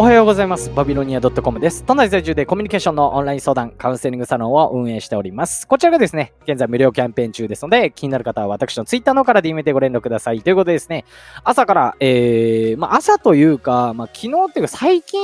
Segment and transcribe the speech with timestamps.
[0.00, 0.72] おはようございます。
[0.74, 1.84] バビロニア .com です。
[1.84, 5.68] 都内在住でコミュニケーションのオンライン相談、カウンセリングサロンを運営しております。
[5.68, 10.40] こちらがですね、現在無料キャンペーン中ですので、気になる方は私の Twitter の方から DM でご連絡ください。
[10.40, 11.04] ということでですね、
[11.44, 15.20] 朝から、えー、まあ朝というか、まあ昨日っていうか最近、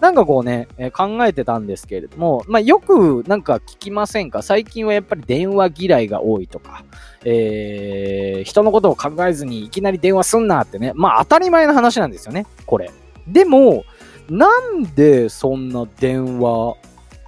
[0.00, 4.42] なんかこうね、えー、考えてたんですけれども、まあよくなんか聞きませんか？
[4.42, 6.84] 最近はやっぱり電話嫌いが多いとか、
[7.24, 12.90] えー、人のことを考えずにいきなり電話すんなってね、まあ当たり前の話なんですよね、これ。
[13.28, 13.84] でも、
[14.30, 16.76] なんでそんな電話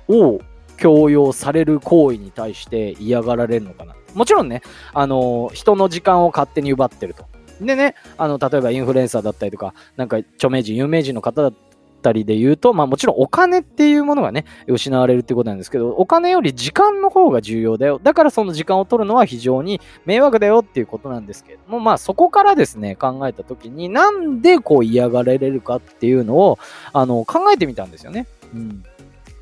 [0.09, 0.41] を
[0.77, 3.95] 強要される行為に対して嫌がられるのかな。
[4.15, 4.62] もちろんね、
[4.95, 7.27] あの、人の時間を勝手に奪ってると。
[7.60, 11.55] でね、あの、例えばインフルエンサーだったりとか、なんか著名人、有名人の方だっ
[12.02, 18.01] たりで言うと、まあもちろんお金っていうものがね、失われるってことなんですけど、お金より時間の方が重要だよ。
[18.02, 26.59] だからその時間を取るのは非常に迷惑だよっていうことなんですけれども、まあそこからですね、考えた時になんでこう嫌がられるかっていうのを、
[26.93, 28.27] あの、考えてみたんですよね。
[28.55, 28.84] うん。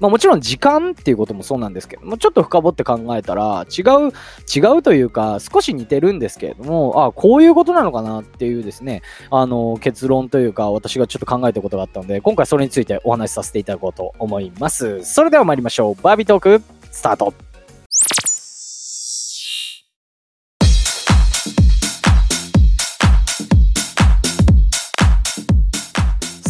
[0.00, 4.12] まあもちろん時間っていうこともそうなんですけども、ちょっと深掘って考えたら、違う、
[4.54, 15.04] 違うというか、少し似てるんですけれども、ああこういうことなのかなっていうですね、あの、結論というか、私がちょっと考えたことがあったので、今回それについてお話しさせていただこうと思います。
[15.04, 16.02] それでは参りましょう。
[16.02, 17.49] バービートーク、スタート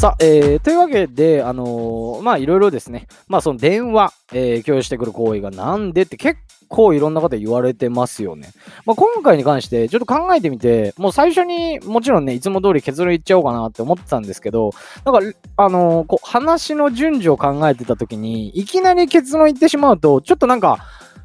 [0.00, 8.48] さあ、えー、というわけで、あのー、まあ、いろいろですね、まあ、その電話、えー、共有してくる行為がなんでって結構いろんな方言われてますよね。
[8.86, 14.70] まあ、今回に関して、ちょっと考えてみて、もう最初にもちろんね、いつも通り結論言っちゃおうかなって思ってたんですけど、
[15.04, 20.78] なんか、あのー、こう、話の順序を考えてた時に、いきなり結論言ってしまうと、ちょっとなんか、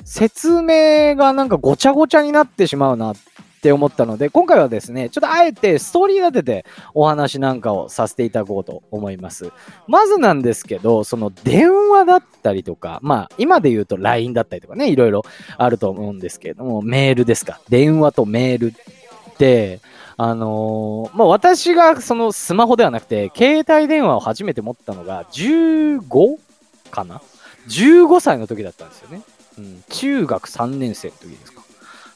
[0.03, 3.34] 説明がなんかごちゃごちゃになってしまうなって
[3.65, 9.51] って思ったので、今回はですね、ちょっとあえてストーリー立ててお話なんかをさせていただこうと思います。
[9.87, 15.23] まずなんですけど、その電話だったりとか、まあ今で言うと LINE だったりとかね、いろいろ
[15.57, 17.59] あると思うんですけれども、メールですか。
[17.67, 19.79] 電話とメールって、
[20.15, 26.37] あのー、まあ、私がそのスマホではなくて、携帯電話を初めて持ったのが15
[26.91, 27.19] かな
[27.67, 29.23] ?15 歳の時だったんですよね。
[29.57, 31.63] うん、中学3年生の時ですか。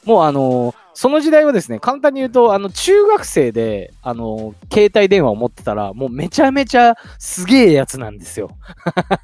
[0.04, 8.50] もうあのー、その時代はですね、簡単に言うと、あの、中学生で、あの、携帯電話を持ってたら、もうめちゃめちゃすげえやつなんですよ。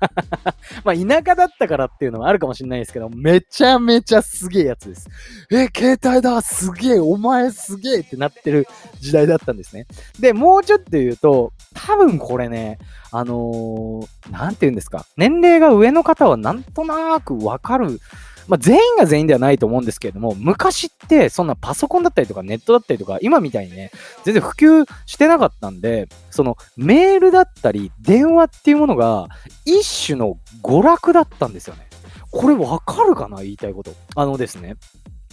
[0.85, 5.09] まあ、田舎だったからっていうのはあるかもしれないですけど、めちゃめちゃすげえやつです。
[5.51, 8.67] え、携帯だすげえお前すげえってなってる
[9.01, 9.87] 時代だったんですね。
[10.21, 12.79] で、もうちょっと言うと、多分これね、
[13.13, 18.01] あのー、なんて言うんですか、年齢が上の方はなんとなくわかる
[18.49, 23.91] まあ、全員が全員ではないと思うんですけれども、昔ってそんなパソコンだったりとかネットだったりとか、今みたいにね、
[24.25, 29.29] 全然普及してなかったんで、そのメールだったり電話っていうものが
[29.65, 31.89] 一種の娯楽だったんですよね。
[32.31, 33.39] これわかるかな？
[33.43, 33.95] 言いたいこと。
[34.15, 34.77] あのですね。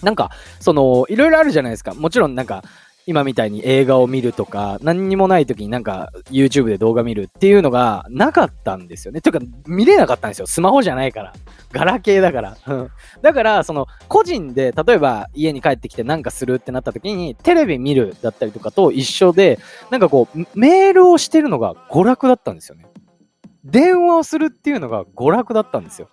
[0.01, 1.93] なんか、その、いろいろあるじゃないですか。
[1.93, 2.61] もちろんなんか、
[3.05, 9.21] 今みたいに映画を見るとか、何にもない時になんか YouTube で動画見るっていうのがなかったんですよね。
[9.21, 10.47] というか、見れなかったんですよ。
[10.47, 11.33] スマホじゃないから。
[11.71, 12.57] ガラケーだから。
[13.21, 19.59] だから、その、個人で、例えば家に帰ってきてなんかするってなった時に、テレビ見るだったりとかと一緒で、
[19.89, 22.85] なんかこう、メールをしてるのが娯楽だったんですよね。
[23.65, 26.09] 電話をするっていうのが娯楽だったんですよ。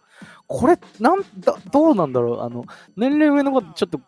[0.47, 2.65] これ、なんだ、どうなんだろうあの、
[2.97, 4.01] 年齢上の方、ちょっと、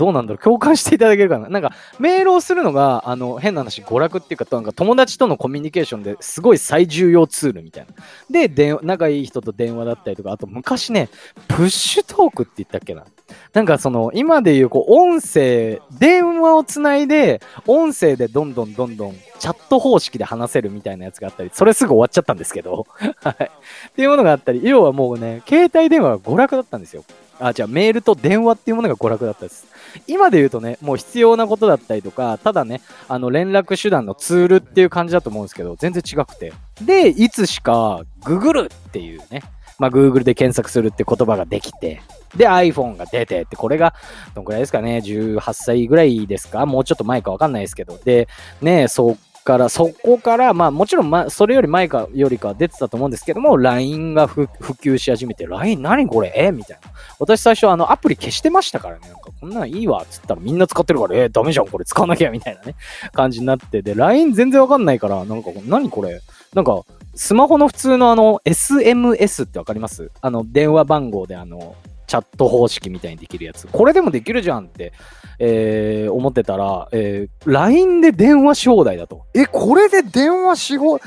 [0.00, 7.92] どうなんだろう共感していただけるかななんか、メールをするのが、あの、変な話、娯楽っていうか、なんか友達とのコミュニケーションですごい最重要ツールみたいな。
[8.30, 11.10] で、で仲いい人と電話だったりとか、あと昔ね、
[11.48, 13.04] プッシュトークって言ったっけな
[13.52, 22.86] なんかその、今でいう、こう、音声、電話をつないで、音声でどんどんどんどん、チャット方式で話せるみたいなやつがあったり、それすぐ終わっちゃったんですけど、
[23.22, 23.34] はい。
[23.44, 27.04] っていうものがあったり、要はもうね、携帯電話が娯楽だったんですよ。
[27.40, 29.66] あ、じゃあメールと電話っていうものが娯楽だったです。
[30.06, 36.52] 今で言うとね、もう必要なことだったりとか、ただね、あの連絡手段のツールっていう感じだと思うんですけど、全然違くて。
[36.82, 39.42] で、いつしか、ググるっていうね、
[39.78, 42.02] まあ、Google で検索するって言葉ができて、
[42.36, 43.94] で、iPhone が出てって、これが、
[44.34, 46.66] どんくらいですかね、18歳ぐらいですか？
[46.66, 48.28] もうちょっと前かわかんないですけど、で、
[48.60, 49.16] ね、そ
[49.50, 56.32] から、そこから、まあもちろん、ま、それより前かよりか出てたと思うんですけども、LINE が普及し始めて、LINE 何これ？
[56.36, 56.90] えみたいな。
[57.18, 59.08] 私最初あのアプリ消してましたからね。
[59.08, 62.74] なんかこんなんいいわつったらみんな使ってるから、えー、ダメじゃんこれ使わなきゃみたいなね、
[63.12, 66.20] 感じになってで、LINE 全然わかんないから、なんか何これ？
[66.54, 66.82] なんか、
[67.14, 70.10] スマホの普通のあの SMS ってわかります？
[70.20, 71.74] あの電話番号であの、
[72.10, 73.68] チャット方式みたいにできるやつ。
[73.68, 74.92] これでもできるじゃんって、
[75.38, 79.26] えー、思ってたら、えー、LINE で電話し放題だと。
[79.32, 80.98] え、これで電話し放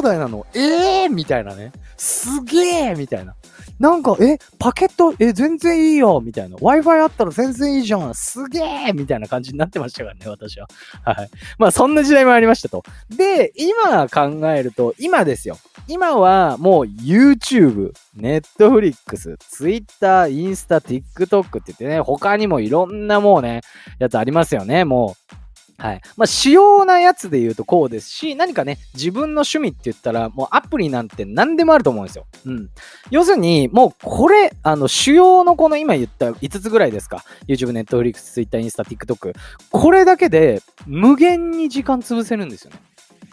[0.00, 0.46] 題なの？
[0.54, 1.72] えーみたいなね。
[1.96, 3.34] すげえみたいな。
[3.78, 6.56] なんか、え、パケット、え、全然いいよみたいな。
[6.56, 10.68] Wi-Fi あったら全然いいじゃんすげえみたいな感じになってましたからね、私は。
[11.04, 11.30] はい。
[11.58, 12.82] まあ、そんな時代もありましたと。
[13.10, 15.58] で、今考えると、今ですよ。
[15.86, 23.62] 今はもう YouTube、Netflix、Twitter、インスタ、TikTok って言ってね、他にもいろんなもうね、
[23.98, 25.34] やつありますよね、もう。
[25.78, 26.00] はい。
[26.16, 32.26] まあ、主要なやつで言うとこうですし、何かね、自分の趣味って言ったら、もうアプリなんて何でもあると思うんですよ。
[32.46, 32.68] うん。
[33.10, 37.24] 要するに、もうこれ、あの、主要のこの今言った5つぐらいですか。
[37.46, 39.34] YouTube、Netflix、Twitter、インスタ、TikTok。
[39.70, 42.78] これだけで無限に時間潰せるんですよね。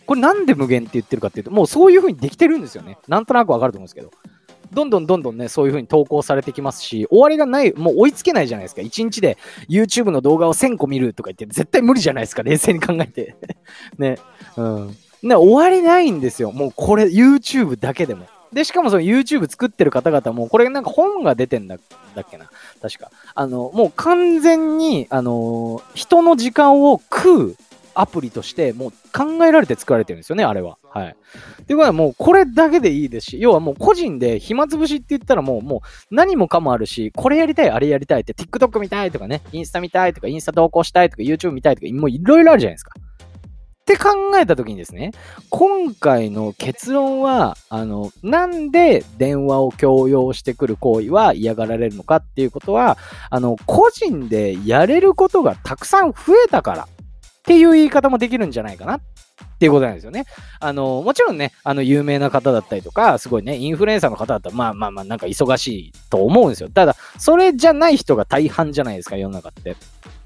[0.06, 3.00] これなんで無限って言ってるかっていうと、もうそういう風にできてるんですよね。
[3.08, 4.12] なんとなくわかると思うんですけど。
[4.74, 8.82] どんどんどんどんね、そういう風に投稿されてきますし、終わりがない、もう追いつけないじゃないですか。
[8.82, 9.38] 1日で
[9.70, 12.44] YouTube の動画を1000個見るとか言って、絶対無理じゃないですか。
[12.44, 13.36] 冷静に考えて。
[13.98, 14.18] ね。
[14.58, 14.98] うん。
[15.24, 16.52] ね、終わりないんですよ。
[16.52, 18.28] もうこれ、YouTube だけでも。
[18.54, 21.78] で、しかもその YouTube 作ってる方々も、これなんか本が出てんだ
[22.16, 22.50] だっけな。
[22.82, 23.12] 確か。
[23.34, 27.56] あの、もう完全に、あの人の時間を食う
[27.96, 30.78] アプリとしてもう考えられて作られてるんですよね、あれは。
[30.90, 31.16] はい。
[31.66, 42.94] ということはもうこれだけでいいですし、要はもう個人で暇つぶしって言ったらもうもう何もかもあるし、これやりたい、あれやりたいって TikTok 見たいとかね、インスタ見たいとか、インスタ投稿したいとか、YouTube 見たいとか、もういろいろあるじゃないですか。
[43.86, 45.12] って考えたときにですね、
[45.52, 52.98] 今回の結論は、あの、なんで電話を強要してくる行為は嫌がられるのかっていうことは、
[53.30, 56.88] あの、個人でやれることがたくさん増えたから
[57.46, 59.02] っていう言い方もできるんじゃないかなっ
[59.60, 60.26] ていうことなんですよね。
[60.60, 66.70] あの、もちろんね、あの、有名な方だったりとか、すごいね、インフルエンサーの方だったら、まあまあまあ、なんか忙しいと思うんですよ。
[66.70, 69.76] ただ、それじゃない人が大半じゃないですか、世の中って。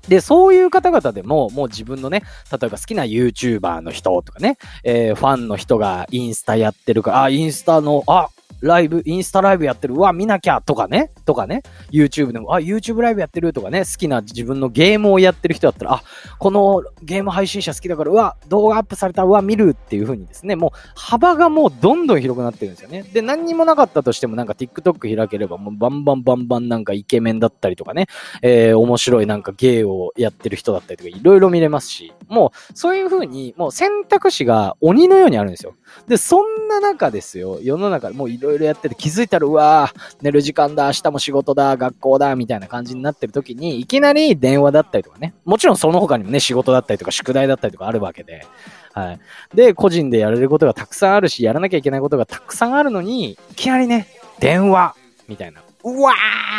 [0.08, 8.30] で、そういう方々でも、もう自分のね、例えば好きな YouTuber の人とかね、えー、ファンの人がインスタやってるから、あ、インスタの、あ、
[8.62, 16.04] ライブ、インスタライブやってる、うわ、見なきゃとかね、とかね、YouTube でも、あ、YouTube ライブやってるとかね、好きな自分のゲームをやってる人だったら、あ、
[16.40, 23.04] このゲーム配信者好きだから、うわ、動画アップされた、うわ、見るっていう風にですね、もう幅がもうどんどん広くなってるんですよね。
[23.04, 28.08] で、何にもなかったとしても、なんか TikTok 開ければ、もうバンバンバンバンなんかイケメンだったりとかね、
[28.42, 35.76] えー、面白いなんか芸をやってる人だったりとか、いろいろ見れますし、もうそういう風に、もう選択肢が鬼のようにあるんですよ。
[36.08, 48.46] で、そんな中ですよ、世の中でもういろいろやってて気づいたら、うわー、寝る時間だ、明日も仕事だ、学校だ、みたいな感じになってる時に、いきなり電話だったりとかね、もちろんその他にもね、仕事だったりとか宿題だったりとかあるわけで、
[48.94, 49.20] はい。
[49.54, 54.08] で、個人でやれることがたくさんあるし、やらなきゃいけないことがたくさんあるのに、いきなりね、
[54.40, 54.96] 電話
[55.28, 56.14] みたいな、うわ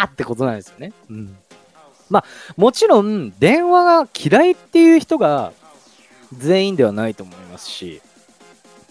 [0.05, 0.93] ーってことなんですよね。
[1.11, 1.37] うん。
[2.09, 2.25] まあ、
[2.57, 5.53] もちろん、電話が嫌いっていう人が
[6.37, 8.01] 全員ではないと思いますし、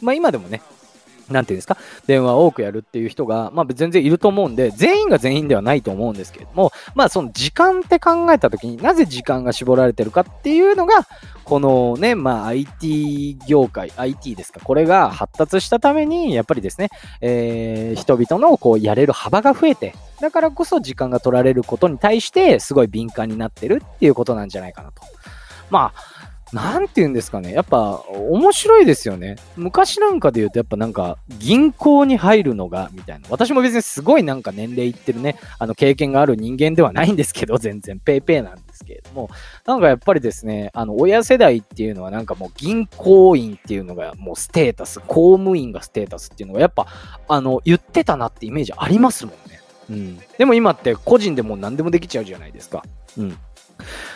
[0.02, 0.62] まあ今でもね、
[1.30, 11.08] なんていうんですか、電話を多くやるっていう人が、まあ全然いると思うんで、全員が全員ではないと思うんですけれども、まあその時間って考えたときになぜ時間が絞られてるかっていうのが、
[11.44, 16.90] このね、まあ IT 業界、IT ですか、これが発達したために、やっぱりですね、
[17.22, 25.02] えー、人々のこうやれる幅が増えて、だからこそ時間が取られることに対してすごい敏感になってるっていうことなんじゃないかなと。
[25.70, 27.54] まあ、なんて言うんですかね。
[27.54, 29.36] やっぱ、面白いですよね。
[29.56, 33.28] 昔なんかで言うと、やっぱなんか、銀行に入るのが、みたいな。
[33.30, 39.30] 私も別にすごいなんか年齢いってるね、あの、経験がある人間ではないんですけど、全然、ペイペイなんですけれども、
[39.66, 46.88] なんかやっぱりですね、あの、親世代っていうのはなんかもう銀行員っていうのがもうステータス、公務員がステータスっていうのがやっぱ、
[47.28, 49.60] あの、言ってたなってイメージありますもんね。
[49.92, 50.20] うん。
[50.40, 52.82] でも今って個人でも何でもできちゃうじゃないですか。
[53.18, 53.38] うん。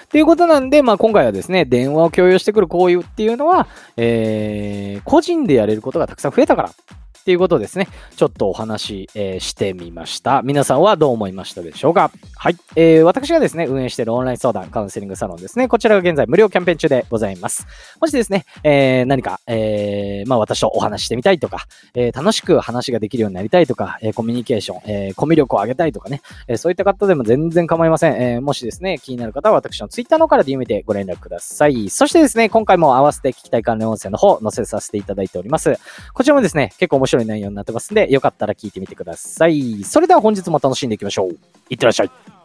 [0.09, 6.69] ということなんで、まあ、今回はですね、電話を共有してくる行為っていうのは、えー、個人でやれることがたくさん増えたから
[7.23, 7.87] っていうことですね。
[8.17, 10.41] ちょっとお話し、えー、してみました。
[10.43, 12.57] 皆さんはどう思いましたでしょうかはい。
[12.75, 15.69] えー、私がですね、運営しているオンライン相談、カウンセリングサロンですね。
[15.69, 17.65] こちらが現在無料キャンペーン中でございます。
[18.01, 21.65] もしですね、えー、何か、えー、まあ私とお話してみたいとか、
[21.95, 26.12] えー、楽しく話ができるようになりたいとか、えー、コミュニケーション、えー、コミュ力を上げたいとかね、
[26.47, 28.21] え、そういった方でも全然構いません。
[28.21, 31.89] え、もしですね、気になる方は私の Twitter の方からで読めてご連絡ください。
[31.89, 35.77] そしてですね、今回も合わせて聞きたい関連音声の方、載せさせていただいております。
[36.13, 39.83] こちらもですね、結構面白い内容になってますんで、よかったら聞いてみてください。
[39.83, 41.37] それでは本日も楽しんでいきましょう。
[41.69, 42.42] いってらっしゃい。